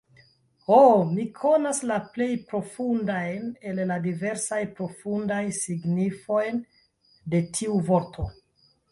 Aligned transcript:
Ho, 0.67 0.75
mi 1.07 1.23
konas 1.39 1.81
la 1.89 1.97
plej 2.13 2.29
profundajn 2.53 3.51
el 3.71 3.81
la 3.91 3.97
diversaj 4.05 4.59
profundaj 4.79 5.41
signifojn 5.59 6.63
de 7.35 7.43
tiu 7.59 7.77
vorto! 7.91 8.27